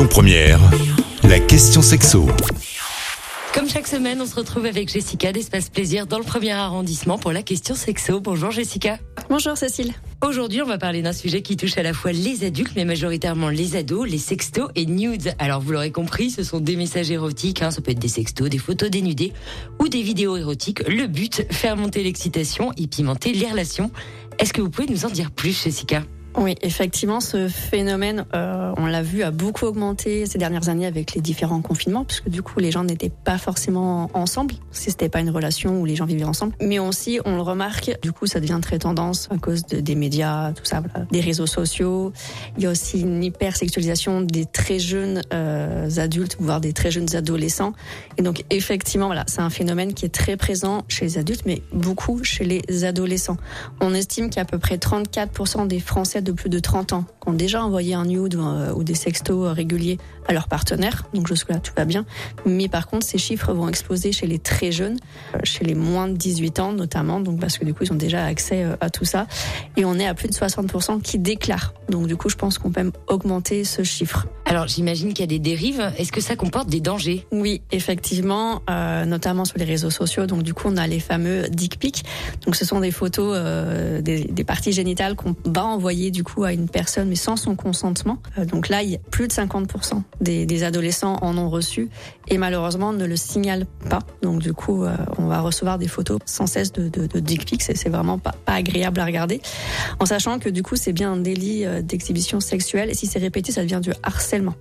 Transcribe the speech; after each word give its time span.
Lyon 0.00 0.08
Première, 0.08 0.60
la 1.24 1.38
question 1.38 1.82
sexo. 1.82 2.26
Comme 3.52 3.68
chaque 3.68 3.86
semaine, 3.86 4.18
on 4.22 4.24
se 4.24 4.34
retrouve 4.34 4.64
avec 4.64 4.90
Jessica 4.90 5.30
d'Espace 5.30 5.68
Plaisir 5.68 6.06
dans 6.06 6.16
le 6.16 6.24
premier 6.24 6.52
arrondissement 6.52 7.18
pour 7.18 7.32
la 7.32 7.42
question 7.42 7.74
sexo. 7.74 8.18
Bonjour 8.18 8.50
Jessica. 8.50 8.98
Bonjour 9.28 9.58
Cécile. 9.58 9.92
Aujourd'hui, 10.24 10.62
on 10.62 10.66
va 10.66 10.78
parler 10.78 11.02
d'un 11.02 11.12
sujet 11.12 11.42
qui 11.42 11.58
touche 11.58 11.76
à 11.76 11.82
la 11.82 11.92
fois 11.92 12.12
les 12.12 12.44
adultes, 12.44 12.72
mais 12.76 12.86
majoritairement 12.86 13.50
les 13.50 13.76
ados, 13.76 14.08
les 14.08 14.16
sextos 14.16 14.70
et 14.74 14.86
nudes. 14.86 15.34
Alors, 15.38 15.60
vous 15.60 15.72
l'aurez 15.72 15.92
compris, 15.92 16.30
ce 16.30 16.44
sont 16.44 16.60
des 16.60 16.76
messages 16.76 17.10
érotiques. 17.10 17.60
Hein, 17.60 17.70
ça 17.70 17.82
peut 17.82 17.90
être 17.90 17.98
des 17.98 18.08
sextos, 18.08 18.48
des 18.48 18.56
photos 18.56 18.88
dénudées 18.88 19.34
ou 19.80 19.88
des 19.88 20.00
vidéos 20.00 20.38
érotiques. 20.38 20.80
Le 20.88 21.08
but, 21.08 21.44
faire 21.50 21.76
monter 21.76 22.02
l'excitation 22.02 22.72
et 22.78 22.86
pimenter 22.86 23.34
les 23.34 23.48
relations. 23.48 23.90
Est-ce 24.38 24.54
que 24.54 24.62
vous 24.62 24.70
pouvez 24.70 24.88
nous 24.88 25.04
en 25.04 25.10
dire 25.10 25.30
plus, 25.30 25.62
Jessica? 25.62 26.02
Oui, 26.36 26.54
effectivement, 26.62 27.20
ce 27.20 27.48
phénomène, 27.48 28.24
euh, 28.34 28.72
on 28.76 28.86
l'a 28.86 29.02
vu, 29.02 29.24
a 29.24 29.32
beaucoup 29.32 29.66
augmenté 29.66 30.26
ces 30.26 30.38
dernières 30.38 30.68
années 30.68 30.86
avec 30.86 31.14
les 31.14 31.20
différents 31.20 31.60
confinements, 31.60 32.04
puisque 32.04 32.28
du 32.28 32.40
coup, 32.40 32.60
les 32.60 32.70
gens 32.70 32.84
n'étaient 32.84 33.10
pas 33.10 33.36
forcément 33.36 34.10
ensemble, 34.14 34.54
si 34.70 34.90
c'était 34.90 35.08
pas 35.08 35.20
une 35.20 35.30
relation 35.30 35.80
où 35.80 35.84
les 35.84 35.96
gens 35.96 36.04
vivaient 36.04 36.24
ensemble. 36.24 36.54
Mais 36.60 36.78
aussi, 36.78 37.18
on 37.24 37.34
le 37.34 37.42
remarque, 37.42 37.98
du 38.02 38.12
coup, 38.12 38.26
ça 38.26 38.38
devient 38.38 38.60
très 38.62 38.78
tendance 38.78 39.28
à 39.32 39.38
cause 39.38 39.66
de, 39.66 39.80
des 39.80 39.96
médias, 39.96 40.52
tout 40.52 40.64
ça, 40.64 40.82
des 41.10 41.20
réseaux 41.20 41.48
sociaux. 41.48 42.12
Il 42.56 42.62
y 42.62 42.66
a 42.66 42.70
aussi 42.70 43.00
une 43.00 43.24
hypersexualisation 43.24 44.20
des 44.20 44.46
très 44.46 44.78
jeunes 44.78 45.22
euh, 45.32 45.90
adultes, 45.96 46.36
voire 46.38 46.60
des 46.60 46.72
très 46.72 46.92
jeunes 46.92 47.16
adolescents. 47.16 47.72
Et 48.18 48.22
donc, 48.22 48.44
effectivement, 48.50 49.06
voilà, 49.06 49.24
c'est 49.26 49.40
un 49.40 49.50
phénomène 49.50 49.94
qui 49.94 50.04
est 50.04 50.14
très 50.14 50.36
présent 50.36 50.84
chez 50.86 51.06
les 51.06 51.18
adultes, 51.18 51.42
mais 51.44 51.62
beaucoup 51.72 52.22
chez 52.22 52.44
les 52.44 52.84
adolescents. 52.84 53.36
On 53.80 53.94
estime 53.94 54.30
qu'il 54.30 54.36
y 54.36 54.38
a 54.38 54.42
à 54.42 54.44
peu 54.44 54.58
près 54.58 54.76
34% 54.76 55.66
des 55.66 55.80
Français 55.80 56.19
de 56.20 56.32
plus 56.32 56.50
de 56.50 56.58
30 56.58 56.92
ans 56.92 57.04
qui 57.22 57.28
ont 57.28 57.32
déjà 57.32 57.62
envoyé 57.62 57.94
un 57.94 58.04
nude 58.04 58.36
euh, 58.36 58.72
ou, 58.72 58.84
des 58.84 58.94
sextos 58.94 59.52
réguliers 59.52 59.98
à 60.26 60.32
leur 60.32 60.48
partenaire. 60.48 61.04
Donc 61.14 61.28
jusque-là, 61.28 61.58
tout 61.58 61.72
va 61.76 61.84
bien. 61.84 62.04
Mais 62.46 62.68
par 62.68 62.86
contre, 62.86 63.06
ces 63.06 63.18
chiffres 63.18 63.52
vont 63.52 63.68
exploser 63.68 64.12
chez 64.12 64.26
les 64.26 64.38
très 64.38 64.72
jeunes, 64.72 64.98
euh, 65.34 65.38
chez 65.44 65.64
les 65.64 65.74
moins 65.74 66.08
de 66.08 66.14
18 66.14 66.60
ans 66.60 66.72
notamment, 66.72 67.20
donc 67.20 67.40
parce 67.40 67.58
que 67.58 67.64
du 67.64 67.74
coup, 67.74 67.84
ils 67.84 67.92
ont 67.92 67.96
déjà 67.96 68.24
accès 68.24 68.64
euh, 68.64 68.76
à 68.80 68.90
tout 68.90 69.04
ça. 69.04 69.26
Et 69.76 69.84
on 69.84 69.94
est 69.98 70.06
à 70.06 70.14
plus 70.14 70.28
de 70.28 70.34
60% 70.34 71.00
qui 71.00 71.18
déclarent. 71.18 71.74
Donc 71.88 72.06
du 72.06 72.16
coup, 72.16 72.28
je 72.28 72.36
pense 72.36 72.58
qu'on 72.58 72.70
peut 72.70 72.80
même 72.80 72.92
augmenter 73.08 73.64
ce 73.64 73.82
chiffre. 73.82 74.26
Alors 74.44 74.66
j'imagine 74.66 75.10
qu'il 75.10 75.20
y 75.20 75.22
a 75.22 75.26
des 75.26 75.38
dérives. 75.38 75.92
Est-ce 75.96 76.12
que 76.12 76.20
ça 76.20 76.36
comporte 76.36 76.68
des 76.68 76.80
dangers? 76.80 77.26
Oui, 77.30 77.62
effectivement, 77.70 78.62
euh, 78.68 79.04
notamment 79.04 79.44
sur 79.44 79.58
les 79.58 79.64
réseaux 79.64 79.90
sociaux. 79.90 80.26
Donc 80.26 80.42
du 80.42 80.54
coup, 80.54 80.64
on 80.66 80.76
a 80.76 80.86
les 80.86 81.00
fameux 81.00 81.48
dick 81.48 81.78
pics. 81.78 82.04
Donc 82.44 82.56
ce 82.56 82.64
sont 82.64 82.80
des 82.80 82.90
photos 82.90 83.34
euh, 83.36 84.00
des, 84.02 84.24
des, 84.24 84.44
parties 84.44 84.72
génitales 84.72 85.14
qu'on 85.14 85.36
va 85.44 85.64
envoyer 85.64 86.09
du 86.10 86.24
coup 86.24 86.44
à 86.44 86.52
une 86.52 86.68
personne, 86.68 87.08
mais 87.08 87.16
sans 87.16 87.36
son 87.36 87.56
consentement. 87.56 88.18
Euh, 88.38 88.44
donc 88.44 88.68
là, 88.68 88.82
il 88.82 88.90
y 88.90 88.94
a 88.94 88.98
plus 88.98 89.28
de 89.28 89.32
50% 89.32 90.02
des, 90.20 90.62
adolescents 90.62 91.16
en 91.22 91.38
ont 91.38 91.48
reçu 91.48 91.88
et 92.28 92.36
malheureusement 92.36 92.92
ne 92.92 93.06
le 93.06 93.16
signalent 93.16 93.66
pas. 93.88 94.00
Donc 94.22 94.40
du 94.40 94.52
coup, 94.52 94.84
euh, 94.84 94.94
on 95.16 95.26
va 95.26 95.40
recevoir 95.40 95.78
des 95.78 95.88
photos 95.88 96.18
sans 96.26 96.46
cesse 96.46 96.72
de, 96.72 96.88
dick 97.20 97.46
pics 97.46 97.70
et 97.70 97.74
c'est 97.74 97.88
vraiment 97.88 98.18
pas, 98.18 98.34
agréable 98.46 99.00
à 99.00 99.06
regarder. 99.06 99.40
En 100.00 100.06
sachant 100.06 100.38
que 100.38 100.48
du 100.48 100.62
coup, 100.62 100.76
c'est 100.76 100.92
bien 100.92 101.12
un 101.12 101.16
délit 101.16 101.64
euh, 101.64 101.80
d'exhibition 101.80 102.40
sexuelle 102.40 102.90
et 102.90 102.94
si 102.94 103.06
c'est 103.06 103.18
répété, 103.18 103.52
ça 103.52 103.62
devient 103.62 103.80
du 103.82 103.92
harcèlement 104.02 104.54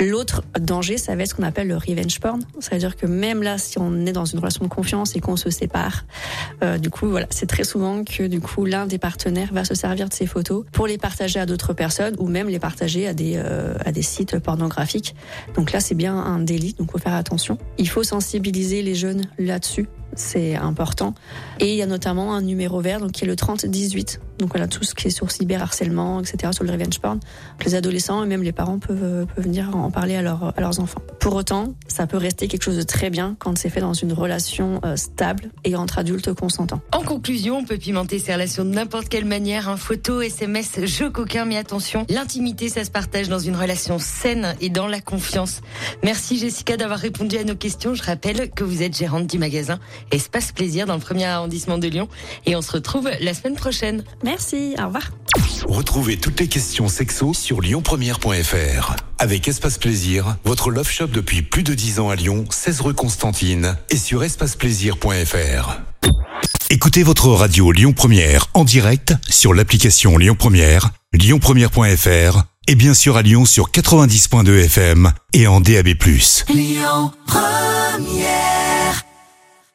L'autre 0.00 0.42
danger, 0.58 0.96
ça 0.96 1.14
va 1.14 1.22
être 1.22 1.30
ce 1.30 1.34
qu'on 1.34 1.42
appelle 1.42 1.68
le 1.68 1.76
revenge 1.76 2.18
porn. 2.18 2.40
C'est-à-dire 2.60 2.96
que 2.96 3.06
même 3.06 3.42
là, 3.42 3.58
si 3.58 3.78
on 3.78 4.06
est 4.06 4.12
dans 4.12 4.24
une 4.24 4.38
relation 4.38 4.64
de 4.64 4.70
confiance 4.70 5.14
et 5.16 5.20
qu'on 5.20 5.36
se 5.36 5.50
sépare, 5.50 6.04
du 6.80 6.88
coup, 6.88 7.08
voilà, 7.08 7.26
c'est 7.30 7.46
très 7.46 7.64
souvent 7.64 8.02
que 8.04 8.26
du 8.26 8.40
coup 8.40 8.64
l'un 8.64 8.86
des 8.86 8.98
partenaires 8.98 9.50
va 9.52 9.64
se 9.64 9.74
servir 9.74 10.08
de 10.08 10.14
ces 10.14 10.26
photos 10.26 10.64
pour 10.72 10.86
les 10.86 10.98
partager 10.98 11.40
à 11.40 11.46
d'autres 11.46 11.72
personnes 11.72 12.14
ou 12.18 12.26
même 12.26 12.48
les 12.48 12.58
partager 12.58 13.06
à 13.06 13.14
des 13.14 13.34
euh, 13.36 13.74
à 13.84 13.92
des 13.92 14.02
sites 14.02 14.38
pornographiques. 14.38 15.14
Donc 15.54 15.72
là, 15.72 15.80
c'est 15.80 15.94
bien 15.94 16.16
un 16.16 16.38
délit, 16.38 16.74
donc 16.74 16.92
faut 16.92 16.98
faire 16.98 17.14
attention. 17.14 17.58
Il 17.78 17.88
faut 17.88 18.02
sensibiliser 18.02 18.82
les 18.82 18.94
jeunes 18.94 19.22
là-dessus 19.38 19.88
c'est 20.14 20.56
important. 20.56 21.14
Et 21.58 21.70
il 21.72 21.76
y 21.76 21.82
a 21.82 21.86
notamment 21.86 22.34
un 22.34 22.42
numéro 22.42 22.80
vert, 22.80 23.00
donc 23.00 23.12
qui 23.12 23.24
est 23.24 23.26
le 23.26 23.36
3018. 23.36 24.20
Donc 24.38 24.50
voilà, 24.50 24.66
tout 24.66 24.84
ce 24.84 24.94
qui 24.94 25.08
est 25.08 25.10
sur 25.10 25.30
cyberharcèlement, 25.30 26.20
etc., 26.20 26.52
sur 26.52 26.64
le 26.64 26.72
revenge 26.72 26.98
porn. 26.98 27.20
Les 27.64 27.74
adolescents 27.74 28.24
et 28.24 28.26
même 28.26 28.42
les 28.42 28.52
parents 28.52 28.78
peuvent, 28.78 29.26
peuvent 29.26 29.44
venir 29.44 29.76
en 29.76 29.90
parler 29.90 30.16
à, 30.16 30.22
leur, 30.22 30.54
à 30.56 30.60
leurs 30.60 30.80
enfants. 30.80 31.02
Pour 31.20 31.34
autant, 31.34 31.74
ça 31.88 32.06
peut 32.06 32.16
rester 32.16 32.48
quelque 32.48 32.62
chose 32.62 32.78
de 32.78 32.82
très 32.82 33.10
bien 33.10 33.36
quand 33.38 33.58
c'est 33.58 33.68
fait 33.68 33.80
dans 33.80 33.92
une 33.92 34.14
relation 34.14 34.80
euh, 34.84 34.96
stable 34.96 35.50
et 35.64 35.76
entre 35.76 35.98
adultes 35.98 36.32
consentants. 36.32 36.80
En 36.92 37.02
conclusion, 37.02 37.58
on 37.58 37.64
peut 37.64 37.76
pimenter 37.76 38.18
ces 38.18 38.32
relations 38.32 38.64
de 38.64 38.70
n'importe 38.70 39.08
quelle 39.08 39.26
manière, 39.26 39.68
un 39.68 39.76
photo, 39.76 40.22
SMS, 40.22 40.84
jeu 40.84 41.10
coquin, 41.10 41.44
mais 41.44 41.58
attention, 41.58 42.06
l'intimité, 42.08 42.70
ça 42.70 42.84
se 42.84 42.90
partage 42.90 43.28
dans 43.28 43.38
une 43.38 43.56
relation 43.56 43.98
saine 43.98 44.54
et 44.60 44.70
dans 44.70 44.86
la 44.86 45.00
confiance. 45.00 45.60
Merci 46.02 46.38
Jessica 46.38 46.78
d'avoir 46.78 46.98
répondu 46.98 47.36
à 47.36 47.44
nos 47.44 47.56
questions. 47.56 47.94
Je 47.94 48.02
rappelle 48.02 48.50
que 48.50 48.64
vous 48.64 48.82
êtes 48.82 48.96
gérante 48.96 49.26
du 49.26 49.38
magasin 49.38 49.78
Espace 50.10 50.52
Plaisir 50.52 50.86
dans 50.86 50.94
le 50.94 51.00
premier 51.00 51.26
arrondissement 51.26 51.78
de 51.78 51.88
Lyon. 51.88 52.08
Et 52.46 52.56
on 52.56 52.62
se 52.62 52.72
retrouve 52.72 53.10
la 53.20 53.34
semaine 53.34 53.56
prochaine. 53.56 54.04
Merci, 54.24 54.74
au 54.78 54.86
revoir. 54.86 55.10
Retrouvez 55.66 56.16
toutes 56.16 56.40
les 56.40 56.48
questions 56.48 56.88
sexo 56.88 57.34
sur 57.34 57.60
lyonpremière.fr. 57.60 58.96
Avec 59.18 59.48
Espace 59.48 59.78
Plaisir, 59.78 60.36
votre 60.44 60.70
love 60.70 60.88
shop 60.88 61.08
depuis 61.08 61.42
plus 61.42 61.62
de 61.62 61.74
10 61.74 62.00
ans 62.00 62.10
à 62.10 62.16
Lyon, 62.16 62.44
16 62.50 62.80
rue 62.80 62.94
Constantine 62.94 63.76
et 63.90 63.96
sur 63.96 64.24
espaceplaisir.fr. 64.24 65.80
Écoutez 66.70 67.02
votre 67.02 67.28
radio 67.28 67.72
Lyon 67.72 67.92
Première 67.92 68.46
en 68.54 68.64
direct 68.64 69.14
sur 69.28 69.54
l'application 69.54 70.16
Lyon 70.16 70.36
Première, 70.38 70.90
lyonpremière.fr 71.12 72.44
et 72.68 72.74
bien 72.76 72.94
sûr 72.94 73.16
à 73.16 73.22
Lyon 73.22 73.44
sur 73.44 73.70
90.2 73.70 74.64
FM 74.64 75.12
et 75.32 75.46
en 75.48 75.60
DAB+. 75.60 75.88
Lyon 76.48 77.12
Première 77.26 78.59